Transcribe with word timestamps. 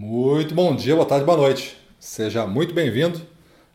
Muito 0.00 0.54
bom 0.54 0.76
dia, 0.76 0.94
boa 0.94 1.04
tarde, 1.04 1.26
boa 1.26 1.36
noite. 1.36 1.76
Seja 1.98 2.46
muito 2.46 2.72
bem-vindo 2.72 3.20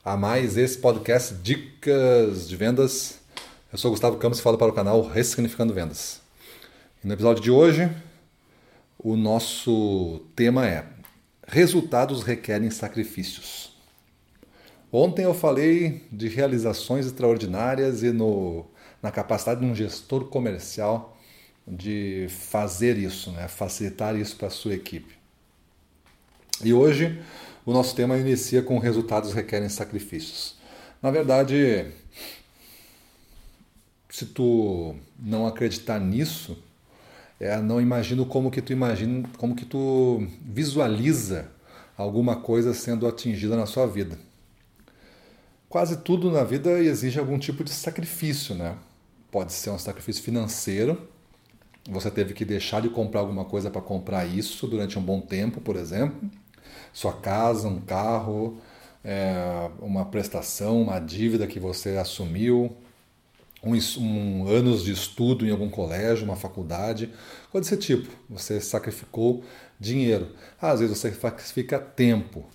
a 0.06 0.16
mais 0.16 0.56
esse 0.56 0.78
podcast 0.78 1.34
Dicas 1.34 2.48
de 2.48 2.56
Vendas. 2.56 3.20
Eu 3.70 3.78
sou 3.78 3.92
Gustavo 3.92 4.16
Campos 4.16 4.40
e 4.40 4.42
falo 4.42 4.58
para 4.58 4.72
o 4.72 4.74
canal 4.74 5.02
Ressignificando 5.02 5.74
Vendas. 5.74 6.22
E 7.04 7.08
no 7.08 7.14
episódio 7.14 7.44
de 7.44 7.52
hoje, 7.52 7.92
o 8.98 9.18
nosso 9.18 10.22
tema 10.34 10.66
é 10.66 10.86
Resultados 11.46 12.24
requerem 12.24 12.72
sacrifícios. 12.72 13.76
Ontem 14.90 15.26
eu 15.26 15.34
falei 15.34 16.08
de 16.10 16.30
realizações 16.30 17.06
extraordinárias 17.06 18.02
e 18.02 18.14
no, 18.14 18.66
na 19.02 19.12
capacidade 19.12 19.60
de 19.60 19.66
um 19.66 19.76
gestor 19.76 20.30
comercial 20.30 21.18
de 21.68 22.28
fazer 22.30 22.98
isso, 22.98 23.30
né? 23.32 23.50
facilitar 23.50 24.16
isso 24.16 24.38
para 24.38 24.48
a 24.48 24.52
sua 24.52 24.74
equipe. 24.74 25.22
E 26.62 26.74
hoje 26.74 27.22
o 27.66 27.72
nosso 27.72 27.96
tema 27.96 28.18
inicia 28.18 28.62
com 28.62 28.78
resultados 28.78 29.34
requerem 29.34 29.70
sacrifícios. 29.70 30.56
Na 31.02 31.10
verdade, 31.10 31.86
se 34.10 34.26
tu 34.26 34.96
não 35.20 35.48
acreditar 35.48 36.00
nisso, 36.00 36.58
é, 37.40 37.58
não 37.60 37.82
imagino 37.82 38.26
como 38.26 38.52
que 38.52 38.62
tu 38.62 38.72
imagina, 38.72 39.28
como 39.38 39.56
que 39.56 39.66
tu 39.66 40.28
visualiza 40.42 41.50
alguma 41.98 42.36
coisa 42.36 42.74
sendo 42.74 43.08
atingida 43.08 43.56
na 43.56 43.66
sua 43.66 43.88
vida. 43.88 44.18
Quase 45.68 45.98
tudo 45.98 46.32
na 46.32 46.44
vida 46.44 46.80
exige 46.80 47.20
algum 47.20 47.40
tipo 47.40 47.64
de 47.64 47.72
sacrifício, 47.72 48.54
né? 48.54 48.78
Pode 49.32 49.52
ser 49.52 49.72
um 49.72 49.80
sacrifício 49.80 50.22
financeiro, 50.22 51.10
você 51.90 52.12
teve 52.12 52.34
que 52.34 52.46
deixar 52.46 52.82
de 52.82 52.90
comprar 52.90 53.22
alguma 53.22 53.44
coisa 53.44 53.72
para 53.72 53.82
comprar 53.82 54.26
isso 54.26 54.68
durante 54.68 55.00
um 55.00 55.02
bom 55.02 55.20
tempo, 55.20 55.60
por 55.60 55.76
exemplo 55.76 56.30
sua 56.92 57.14
casa, 57.14 57.68
um 57.68 57.80
carro, 57.82 58.58
é, 59.04 59.70
uma 59.80 60.06
prestação, 60.06 60.82
uma 60.84 61.00
dívida 61.00 61.46
que 61.46 61.60
você 61.60 61.98
assumiu, 61.98 62.76
um, 63.64 63.78
um, 64.02 64.48
anos 64.48 64.84
de 64.84 64.92
estudo 64.92 65.46
em 65.46 65.52
algum 65.52 65.70
colégio, 65.70 66.26
uma 66.26 66.36
faculdade, 66.36 67.10
coisa 67.52 67.70
desse 67.70 67.82
tipo. 67.82 68.10
Você 68.30 68.60
sacrificou 68.60 69.44
dinheiro. 69.80 70.30
às 70.62 70.80
vezes 70.80 70.98
você 70.98 71.12
sacrifica 71.12 71.80
tempo. 71.80 72.46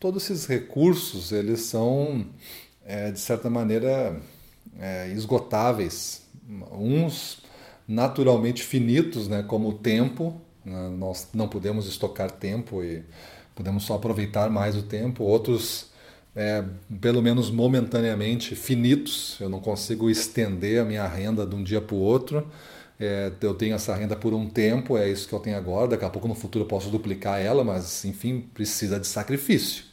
Todos 0.00 0.24
esses 0.24 0.46
recursos, 0.46 1.32
eles 1.32 1.60
são, 1.60 2.26
é, 2.84 3.10
de 3.10 3.20
certa 3.20 3.50
maneira, 3.50 4.20
é, 4.78 5.08
esgotáveis. 5.08 6.22
Uns 6.72 7.42
naturalmente 7.88 8.62
finitos, 8.62 9.28
né, 9.28 9.42
como 9.42 9.68
o 9.68 9.72
tempo. 9.74 10.40
Né, 10.64 10.88
nós 10.96 11.28
não 11.32 11.48
podemos 11.48 11.86
estocar 11.86 12.30
tempo 12.30 12.82
e 12.82 13.04
podemos 13.56 13.84
só 13.84 13.94
aproveitar 13.94 14.50
mais 14.50 14.76
o 14.76 14.82
tempo, 14.82 15.24
outros, 15.24 15.86
é, 16.36 16.62
pelo 17.00 17.22
menos 17.22 17.50
momentaneamente, 17.50 18.54
finitos, 18.54 19.38
eu 19.40 19.48
não 19.48 19.58
consigo 19.58 20.10
estender 20.10 20.80
a 20.80 20.84
minha 20.84 21.08
renda 21.08 21.46
de 21.46 21.56
um 21.56 21.64
dia 21.64 21.80
para 21.80 21.96
o 21.96 21.98
outro. 21.98 22.46
É, 23.00 23.32
eu 23.40 23.54
tenho 23.54 23.74
essa 23.74 23.94
renda 23.94 24.14
por 24.14 24.32
um 24.32 24.48
tempo, 24.48 24.96
é 24.96 25.08
isso 25.08 25.26
que 25.26 25.34
eu 25.34 25.40
tenho 25.40 25.56
agora, 25.56 25.88
daqui 25.88 26.04
a 26.04 26.10
pouco 26.10 26.28
no 26.28 26.34
futuro 26.34 26.64
eu 26.64 26.68
posso 26.68 26.88
duplicar 26.90 27.40
ela, 27.40 27.64
mas 27.64 28.04
enfim, 28.04 28.48
precisa 28.54 29.00
de 29.00 29.06
sacrifício 29.06 29.84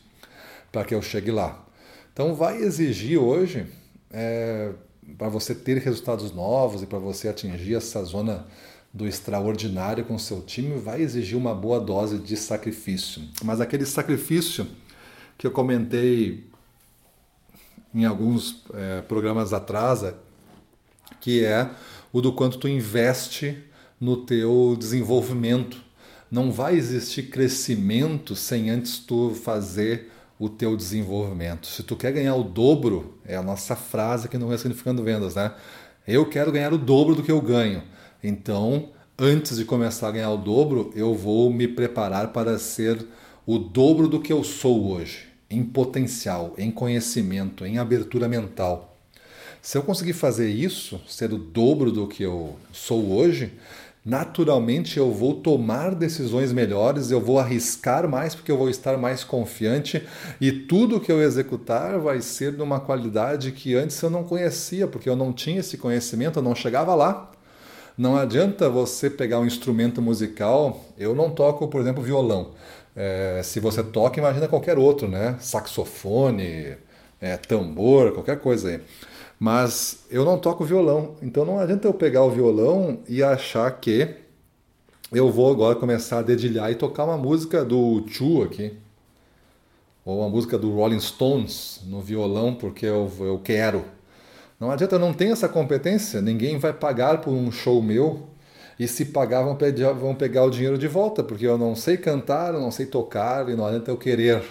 para 0.72 0.84
que 0.86 0.94
eu 0.94 1.02
chegue 1.02 1.32
lá. 1.32 1.66
Então 2.12 2.34
vai 2.34 2.58
exigir 2.58 3.18
hoje, 3.18 3.66
é, 4.12 4.72
para 5.18 5.30
você 5.30 5.56
ter 5.56 5.78
resultados 5.80 6.34
novos 6.34 6.82
e 6.82 6.86
para 6.86 7.00
você 7.00 7.28
atingir 7.28 7.76
essa 7.76 8.04
zona 8.04 8.46
do 8.94 9.08
extraordinário 9.08 10.06
com 10.06 10.20
seu 10.20 10.42
time 10.42 10.78
vai 10.80 11.02
exigir 11.02 11.36
uma 11.36 11.56
boa 11.56 11.80
dose 11.80 12.20
de 12.20 12.38
sacrifício. 12.38 13.24
Mas 13.44 13.60
aquele 13.60 13.86
sacrifício 13.86 14.68
que 15.38 15.48
eu 15.48 15.52
comentei 15.52 16.46
em 17.94 18.06
alguns 18.06 18.64
é, 18.74 19.02
programas 19.02 19.52
atrás, 19.52 20.06
que 21.20 21.44
é 21.44 21.70
o 22.12 22.22
do 22.22 22.32
quanto 22.34 22.58
tu 22.58 22.68
investe 22.68 23.58
no 24.00 24.18
teu 24.18 24.76
desenvolvimento. 24.78 25.82
Não 26.30 26.52
vai 26.52 26.76
existir 26.76 27.30
crescimento 27.30 28.36
sem 28.36 28.70
antes 28.70 29.00
tu 29.00 29.32
fazer 29.34 30.12
o 30.38 30.50
teu 30.50 30.76
desenvolvimento. 30.76 31.68
Se 31.68 31.84
tu 31.84 31.96
quer 31.96 32.12
ganhar 32.12 32.36
o 32.36 32.44
dobro, 32.44 33.18
é 33.26 33.36
a 33.36 33.42
nossa 33.42 33.76
frase 33.76 34.26
aqui 34.26 34.38
no 34.38 34.50
Ressignificando 34.50 35.04
Vendas, 35.04 35.36
né? 35.36 35.54
Eu 36.08 36.26
quero 36.26 36.52
ganhar 36.52 36.74
o 36.74 36.78
dobro 36.78 37.16
do 37.16 37.24
que 37.24 37.32
eu 37.32 37.40
ganho. 37.40 37.84
Então, 38.24 38.90
antes 39.20 39.58
de 39.58 39.66
começar 39.66 40.08
a 40.08 40.12
ganhar 40.12 40.32
o 40.32 40.38
dobro, 40.38 40.94
eu 40.96 41.14
vou 41.14 41.52
me 41.52 41.68
preparar 41.68 42.30
para 42.30 42.58
ser 42.58 43.06
o 43.46 43.58
dobro 43.58 44.08
do 44.08 44.22
que 44.22 44.32
eu 44.32 44.46
sou 44.46 44.94
hoje, 44.94 45.28
em 45.50 45.62
potencial, 45.62 46.54
em 46.58 46.72
conhecimento, 46.72 47.66
em 47.66 47.78
abertura 47.78 48.30
mental. 48.30 48.98
Se 49.62 49.78
eu 49.78 49.84
conseguir 49.84 50.14
fazer 50.14 50.50
isso, 50.50 51.02
ser 51.06 51.34
o 51.34 51.38
dobro 51.38 51.92
do 51.92 52.08
que 52.08 52.24
eu 52.24 52.56
sou 52.72 53.12
hoje, 53.12 53.52
naturalmente 54.06 54.98
eu 54.98 55.12
vou 55.12 55.36
tomar 55.36 55.94
decisões 55.94 56.54
melhores, 56.54 57.12
eu 57.12 57.20
vou 57.20 57.40
arriscar 57.40 58.08
mais 58.08 58.34
porque 58.34 58.52
eu 58.52 58.58
vou 58.58 58.70
estar 58.70 58.98
mais 58.98 59.26
confiante 59.26 60.02
e 60.40 60.50
tudo 60.50 61.00
que 61.00 61.12
eu 61.12 61.22
executar 61.22 62.00
vai 62.00 62.22
ser 62.22 62.54
de 62.54 62.62
uma 62.62 62.80
qualidade 62.80 63.52
que 63.52 63.76
antes 63.76 64.02
eu 64.02 64.10
não 64.10 64.24
conhecia, 64.24 64.88
porque 64.88 65.10
eu 65.10 65.16
não 65.16 65.34
tinha 65.34 65.60
esse 65.60 65.78
conhecimento, 65.78 66.40
eu 66.40 66.44
não 66.44 66.56
chegava 66.56 66.96
lá. 66.96 67.33
Não 67.98 68.16
adianta 68.18 68.70
você 68.70 69.10
pegar 69.10 69.40
um 69.40 69.46
instrumento 69.46 70.02
musical. 70.02 70.84
Eu 70.98 71.14
não 71.14 71.30
toco, 71.30 71.68
por 71.68 71.82
exemplo, 71.82 72.02
violão. 72.04 72.52
É, 72.96 73.42
se 73.44 73.60
você 73.60 73.84
toca, 73.84 74.20
imagina 74.20 74.48
qualquer 74.48 74.78
outro, 74.78 75.08
né? 75.08 75.36
Saxofone, 75.40 76.76
é, 77.22 77.38
tambor, 77.38 78.12
qualquer 78.14 78.40
coisa 78.40 78.70
aí. 78.70 78.82
Mas 79.40 80.06
eu 80.10 80.24
não 80.24 80.38
toco 80.38 80.64
violão, 80.64 81.16
então 81.22 81.44
não 81.44 81.60
adianta 81.60 81.88
eu 81.88 81.94
pegar 81.94 82.24
o 82.24 82.30
violão 82.32 83.00
e 83.10 83.22
achar 83.22 83.70
que 83.72 84.16
eu 85.12 85.32
vou 85.32 85.52
agora 85.52 85.76
começar 85.76 86.20
a 86.20 86.22
dedilhar 86.22 86.72
e 86.72 86.76
tocar 86.76 87.04
uma 87.04 87.18
música 87.18 87.64
do 87.64 88.04
Chu 88.08 88.44
aqui, 88.44 88.74
ou 90.06 90.20
uma 90.20 90.30
música 90.30 90.58
do 90.58 90.72
Rolling 90.72 91.00
Stones 91.00 91.82
no 91.86 92.02
violão 92.02 92.56
porque 92.56 92.86
eu, 92.86 93.12
eu 93.20 93.40
quero. 93.44 93.84
Não 94.60 94.72
adianta, 94.72 94.96
eu 94.96 95.00
não 95.00 95.14
tenho 95.14 95.34
essa 95.34 95.50
competência, 95.50 96.22
ninguém 96.22 96.58
vai 96.58 96.74
pagar 96.74 97.22
por 97.22 97.32
um 97.32 97.52
show 97.52 97.82
meu 97.82 98.28
e 98.80 98.88
se 98.88 99.06
pagar 99.06 99.44
vão, 99.44 99.56
pedir, 99.56 99.92
vão 99.94 100.16
pegar 100.16 100.44
o 100.44 100.50
dinheiro 100.50 100.78
de 100.78 100.88
volta, 100.88 101.24
porque 101.24 101.46
eu 101.46 101.58
não 101.58 101.76
sei 101.76 101.98
cantar, 101.98 102.54
eu 102.54 102.60
não 102.60 102.72
sei 102.72 102.86
tocar 102.86 103.48
e 103.50 103.56
não 103.56 103.66
adianta 103.66 103.92
eu 103.92 103.98
querer. 103.98 104.44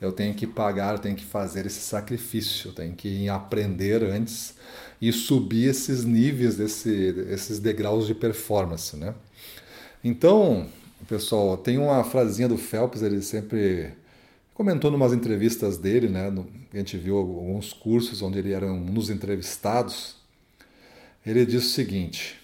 Eu 0.00 0.12
tenho 0.12 0.34
que 0.34 0.46
pagar, 0.46 0.94
eu 0.94 0.98
tenho 0.98 1.16
que 1.16 1.24
fazer 1.24 1.64
esse 1.64 1.80
sacrifício, 1.80 2.68
eu 2.68 2.74
tenho 2.74 2.94
que 2.94 3.28
aprender 3.28 4.02
antes 4.04 4.54
e 5.00 5.10
subir 5.12 5.70
esses 5.70 6.04
níveis, 6.04 6.56
desse, 6.56 7.14
esses 7.30 7.58
degraus 7.58 8.06
de 8.06 8.14
performance. 8.14 8.94
Né? 8.94 9.14
Então, 10.04 10.66
pessoal, 11.08 11.56
tem 11.56 11.78
uma 11.78 12.04
frasinha 12.04 12.46
do 12.46 12.58
Phelps, 12.58 13.02
ele 13.02 13.22
sempre 13.22 13.94
comentou 14.56 14.90
em 14.90 14.94
umas 14.94 15.12
entrevistas 15.12 15.76
dele, 15.76 16.08
né, 16.08 16.32
a 16.72 16.76
gente 16.78 16.96
viu 16.96 17.18
alguns 17.18 17.74
cursos 17.74 18.22
onde 18.22 18.38
ele 18.38 18.52
era 18.52 18.66
um 18.66 18.86
dos 18.86 19.10
entrevistados, 19.10 20.16
ele 21.26 21.44
disse 21.44 21.66
o 21.66 21.70
seguinte: 21.70 22.40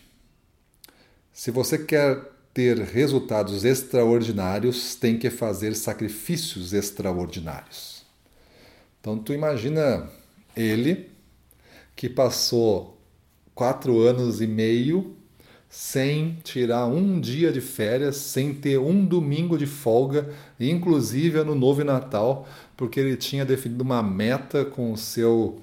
se 1.32 1.50
você 1.50 1.78
quer 1.78 2.22
ter 2.52 2.76
resultados 2.78 3.64
extraordinários, 3.64 4.94
tem 4.94 5.18
que 5.18 5.30
fazer 5.30 5.74
sacrifícios 5.74 6.74
extraordinários. 6.74 8.04
Então 9.00 9.18
tu 9.18 9.32
imagina 9.32 10.10
ele 10.54 11.08
que 11.96 12.10
passou 12.10 13.00
quatro 13.54 14.00
anos 14.00 14.42
e 14.42 14.46
meio 14.46 15.16
sem 15.72 16.36
tirar 16.44 16.84
um 16.84 17.18
dia 17.18 17.50
de 17.50 17.62
férias, 17.62 18.16
sem 18.16 18.52
ter 18.52 18.78
um 18.78 19.02
domingo 19.06 19.56
de 19.56 19.64
folga, 19.64 20.28
inclusive 20.60 21.38
ano 21.38 21.54
novo 21.54 21.80
e 21.80 21.84
Natal, 21.84 22.46
porque 22.76 23.00
ele 23.00 23.16
tinha 23.16 23.42
definido 23.42 23.82
uma 23.82 24.02
meta 24.02 24.66
com 24.66 24.92
o 24.92 24.98
seu 24.98 25.62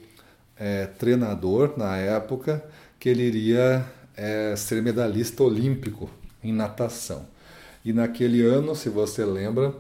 é, 0.58 0.88
treinador 0.88 1.76
na 1.78 1.96
época, 1.96 2.66
que 3.00 3.08
ele 3.08 3.22
iria 3.22 3.86
é, 4.18 4.56
ser 4.56 4.82
medalhista 4.82 5.44
olímpico 5.44 6.10
em 6.44 6.52
natação. 6.52 7.28
E 7.86 7.94
naquele 7.94 8.42
ano, 8.42 8.76
se 8.76 8.90
você 8.90 9.24
lembra, 9.24 9.76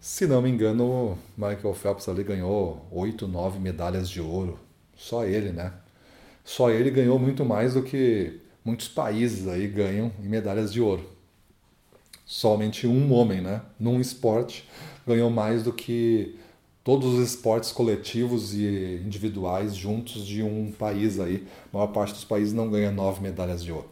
se 0.00 0.26
não 0.26 0.42
me 0.42 0.50
engano, 0.50 1.16
Michael 1.36 1.74
Phelps 1.74 2.08
ali 2.08 2.24
ganhou 2.24 2.84
oito, 2.90 3.28
nove 3.28 3.60
medalhas 3.60 4.10
de 4.10 4.20
ouro. 4.20 4.58
Só 4.96 5.24
ele, 5.24 5.52
né? 5.52 5.72
Só 6.44 6.68
ele 6.68 6.90
ganhou 6.90 7.16
muito 7.16 7.44
mais 7.44 7.74
do 7.74 7.82
que 7.84 8.40
muitos 8.64 8.88
países 8.88 9.46
aí 9.48 9.66
ganham 9.66 10.12
medalhas 10.18 10.72
de 10.72 10.80
ouro. 10.80 11.08
Somente 12.26 12.86
um 12.86 13.12
homem, 13.12 13.40
né, 13.40 13.62
num 13.78 14.00
esporte, 14.00 14.68
ganhou 15.06 15.30
mais 15.30 15.62
do 15.62 15.72
que 15.72 16.36
todos 16.84 17.14
os 17.14 17.30
esportes 17.30 17.72
coletivos 17.72 18.54
e 18.54 19.02
individuais 19.04 19.74
juntos 19.74 20.26
de 20.26 20.42
um 20.42 20.72
país 20.72 21.18
aí. 21.18 21.46
A 21.72 21.76
maior 21.76 21.88
parte 21.88 22.14
dos 22.14 22.24
países 22.24 22.52
não 22.52 22.70
ganha 22.70 22.90
nove 22.90 23.22
medalhas 23.22 23.62
de 23.62 23.72
ouro. 23.72 23.88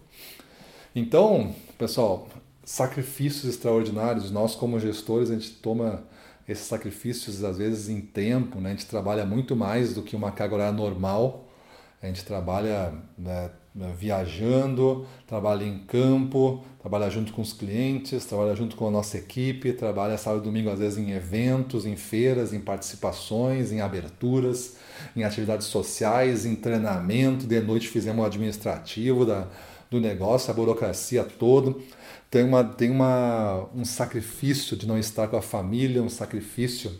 Então, 0.95 1.55
pessoal, 1.77 2.29
sacrifícios 2.65 3.45
extraordinários. 3.45 4.31
Nós, 4.31 4.55
como 4.55 4.81
gestores, 4.81 5.31
a 5.31 5.35
gente 5.35 5.51
toma 5.51 6.05
esses 6.49 6.67
sacrifícios 6.67 7.43
às 7.45 7.59
vezes 7.59 7.89
em 7.89 8.01
tempo, 8.01 8.61
né? 8.61 8.71
a 8.71 8.73
gente 8.73 8.87
trabalha 8.87 9.25
muito 9.25 9.57
mais 9.57 9.95
do 9.95 10.03
que 10.03 10.15
uma 10.15 10.31
carga 10.31 10.55
horária 10.55 10.73
normal, 10.73 11.46
a 12.03 12.07
gente 12.07 12.25
trabalha 12.25 12.93
né, 13.19 13.51
viajando, 13.97 15.07
trabalha 15.27 15.65
em 15.65 15.79
campo, 15.79 16.65
trabalha 16.81 17.11
junto 17.11 17.33
com 17.33 17.43
os 17.43 17.53
clientes, 17.53 18.25
trabalha 18.25 18.55
junto 18.55 18.77
com 18.77 18.87
a 18.89 18.91
nossa 18.91 19.19
equipe, 19.19 19.73
trabalha 19.73 20.17
sábado 20.17 20.43
e 20.43 20.45
domingo 20.45 20.71
às 20.71 20.79
vezes 20.79 20.99
em 20.99 21.13
eventos, 21.13 21.85
em 21.85 21.97
feiras, 21.97 22.53
em 22.53 22.61
participações, 22.61 23.73
em 23.73 23.81
aberturas, 23.81 24.77
em 25.15 25.25
atividades 25.25 25.67
sociais, 25.67 26.47
em 26.47 26.55
treinamento, 26.55 27.47
de 27.47 27.61
noite 27.61 27.89
fizemos 27.89 28.23
o 28.23 28.27
administrativo 28.27 29.25
da, 29.25 29.49
do 29.91 30.01
negócio, 30.01 30.51
a 30.51 30.55
burocracia 30.55 31.25
toda 31.25 31.75
tem, 32.31 32.45
uma, 32.45 32.65
tem 32.65 32.91
uma, 32.91 33.69
um 33.75 33.85
sacrifício 33.85 34.77
de 34.77 34.87
não 34.87 34.99
estar 34.99 35.29
com 35.29 35.37
a 35.37 35.43
família, 35.43 36.03
um 36.03 36.09
sacrifício 36.09 36.93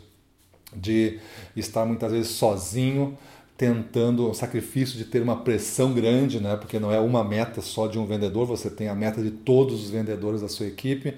de 0.75 1.19
estar 1.55 1.85
muitas 1.85 2.11
vezes 2.11 2.31
sozinho, 2.31 3.17
tentando, 3.57 4.29
um 4.29 4.33
sacrifício 4.35 4.97
de 4.97 5.05
ter 5.05 5.21
uma 5.21 5.37
pressão 5.37 5.91
grande, 5.91 6.39
né? 6.39 6.55
porque 6.55 6.79
não 6.79 6.91
é 6.91 6.99
uma 6.99 7.23
meta 7.23 7.59
só 7.59 7.87
de 7.87 7.97
um 7.97 8.05
vendedor, 8.05 8.45
você 8.45 8.69
tem 8.69 8.87
a 8.87 8.93
meta 8.93 9.21
de 9.21 9.31
todos 9.31 9.83
os 9.83 9.89
vendedores 9.89 10.41
da 10.41 10.47
sua 10.47 10.67
equipe 10.67 11.15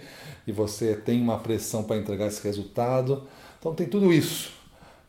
e 0.48 0.52
você 0.52 0.96
tem 0.96 1.22
uma 1.22 1.38
pressão 1.38 1.84
para 1.84 1.98
entregar 1.98 2.28
esse 2.28 2.42
resultado. 2.42 3.28
Então 3.60 3.76
tem 3.76 3.88
tudo 3.88 4.14
isso. 4.14 4.54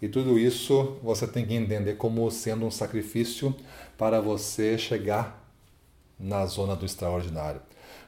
E 0.03 0.09
tudo 0.09 0.38
isso 0.38 0.97
você 1.03 1.27
tem 1.27 1.47
que 1.47 1.55
entender 1.55 1.94
como 1.94 2.29
sendo 2.31 2.67
um 2.67 2.71
sacrifício 2.71 3.55
para 3.97 4.21
você 4.21 4.77
chegar 4.77 5.41
na 6.19 6.44
zona 6.47 6.75
do 6.75 6.85
extraordinário. 6.85 7.61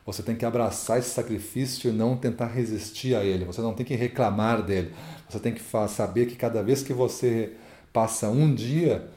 Você 0.05 0.23
tem 0.23 0.35
que 0.35 0.45
abraçar 0.45 0.99
esse 0.99 1.11
sacrifício 1.11 1.91
e 1.91 1.93
não 1.93 2.17
tentar 2.17 2.47
resistir 2.47 3.15
a 3.15 3.23
ele. 3.23 3.45
Você 3.45 3.61
não 3.61 3.73
tem 3.73 3.87
que 3.87 3.95
reclamar 3.95 4.63
dele. 4.63 4.93
Você 5.29 5.39
tem 5.39 5.55
que 5.55 5.63
saber 5.89 6.27
que 6.27 6.35
cada 6.35 6.61
vez 6.61 6.83
que 6.83 6.93
você 6.93 7.53
passa 7.93 8.29
um 8.29 8.55
dia 8.55 9.09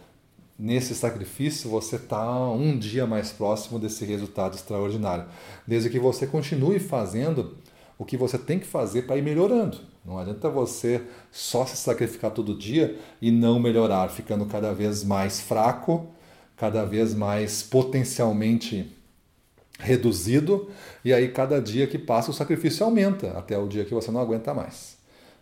nesse 0.57 0.95
sacrifício, 0.95 1.69
você 1.69 1.97
está 1.97 2.49
um 2.49 2.77
dia 2.77 3.05
mais 3.05 3.31
próximo 3.31 3.77
desse 3.77 4.05
resultado 4.05 4.55
extraordinário. 4.55 5.25
Desde 5.67 5.89
que 5.89 5.99
você 5.99 6.25
continue 6.25 6.79
fazendo 6.79 7.57
o 7.97 8.05
que 8.05 8.17
você 8.17 8.37
tem 8.37 8.59
que 8.59 8.65
fazer 8.65 9.03
para 9.03 9.17
ir 9.17 9.21
melhorando. 9.21 9.79
Não 10.05 10.19
adianta 10.19 10.49
você 10.49 11.01
só 11.31 11.65
se 11.65 11.77
sacrificar 11.77 12.31
todo 12.31 12.57
dia 12.57 12.97
e 13.21 13.31
não 13.31 13.59
melhorar, 13.59 14.09
ficando 14.09 14.45
cada 14.45 14.73
vez 14.73 15.03
mais 15.03 15.41
fraco, 15.41 16.07
cada 16.55 16.85
vez 16.85 17.13
mais 17.13 17.63
potencialmente 17.63 18.91
reduzido, 19.79 20.69
e 21.03 21.13
aí 21.13 21.27
cada 21.29 21.61
dia 21.61 21.85
que 21.85 21.97
passa 21.97 22.31
o 22.31 22.33
sacrifício 22.33 22.85
aumenta, 22.85 23.31
até 23.37 23.57
o 23.57 23.67
dia 23.67 23.83
que 23.83 23.93
você 23.93 24.09
não 24.09 24.21
aguenta 24.21 24.53
mais. 24.53 24.97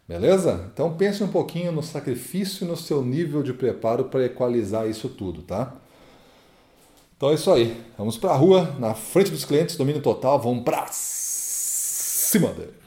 Beleza? 0.08 0.70
Então 0.74 0.96
pense 0.96 1.24
um 1.24 1.30
pouquinho 1.30 1.72
no 1.72 1.82
sacrifício 1.82 2.66
e 2.66 2.68
no 2.68 2.76
seu 2.76 3.04
nível 3.04 3.42
de 3.42 3.54
preparo 3.54 4.06
para 4.06 4.26
equalizar 4.26 4.88
isso 4.88 5.08
tudo, 5.10 5.42
tá? 5.42 5.74
Então 7.16 7.30
é 7.30 7.36
isso 7.36 7.50
aí. 7.52 7.82
Vamos 7.98 8.18
para 8.18 8.32
a 8.32 8.36
rua, 8.36 8.76
na 8.80 8.94
frente 8.94 9.32
dos 9.32 9.46
clientes, 9.46 9.78
domínio 9.78 10.02
total, 10.02 10.40
vamos 10.42 10.64
para 10.64 10.88
cima 10.92 12.50
dele. 12.50 12.83